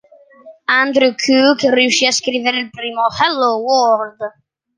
Andrew 0.79 1.13
Cooke 1.13 1.69
riuscì 1.75 2.07
a 2.07 2.11
scrivere 2.11 2.59
il 2.59 2.71
primo 2.71 3.03
"Hello, 3.21 3.57
world! 3.61 4.17